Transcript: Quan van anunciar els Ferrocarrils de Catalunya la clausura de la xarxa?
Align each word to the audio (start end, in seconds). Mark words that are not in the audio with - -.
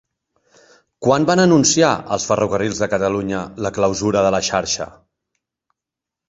Quan 1.07 1.27
van 1.29 1.41
anunciar 1.43 1.91
els 2.17 2.25
Ferrocarrils 2.29 2.79
de 2.85 2.89
Catalunya 2.95 3.43
la 3.67 3.73
clausura 3.77 4.25
de 4.29 4.33
la 4.39 4.41
xarxa? 4.49 4.89